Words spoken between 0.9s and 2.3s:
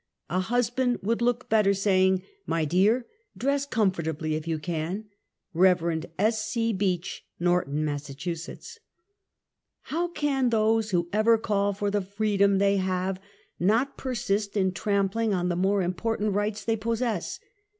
would look better saying,